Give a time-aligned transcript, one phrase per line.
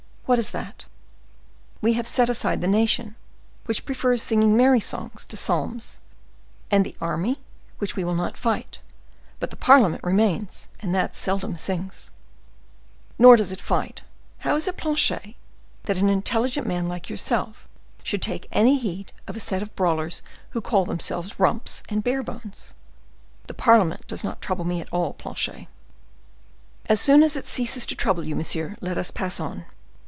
[0.27, 0.85] "What is that?"
[1.81, 3.15] "We have set aside the nation,
[3.65, 5.99] which prefers singing merry songs to psalms,
[6.71, 7.39] and the army,
[7.79, 8.79] which we will not fight;
[9.41, 12.11] but the parliament remains, and that seldom sings."
[13.19, 14.03] "Nor does it fight.
[14.37, 15.35] How is it, Planchet,
[15.83, 17.67] that an intelligent man like yourself
[18.01, 20.21] should take any heed of a set of brawlers
[20.51, 22.73] who call themselves Rumps and Barebones?
[23.47, 25.67] The parliament does not trouble me at all, Planchet."
[26.85, 29.65] "As soon as it ceases to trouble you, monsieur, let us pass on."